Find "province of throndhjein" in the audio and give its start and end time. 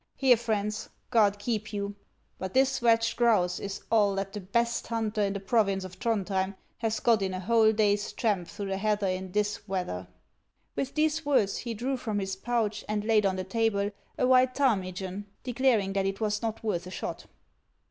5.39-6.55